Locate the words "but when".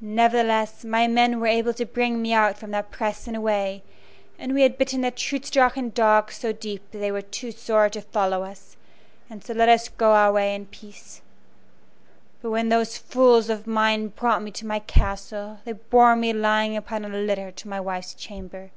12.40-12.70